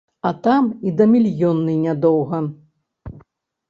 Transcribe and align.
А 0.29 0.29
там 0.47 0.69
і 0.89 0.93
да 1.03 1.07
мільённай 1.13 1.79
нядоўга. 1.85 2.45